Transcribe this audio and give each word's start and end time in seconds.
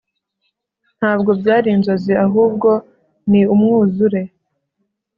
ntabwo 0.97 1.29
byari 1.39 1.67
inzozi 1.75 2.13
ahubwo 2.25 2.69
ni 3.29 3.41
umwuzure 3.53 4.21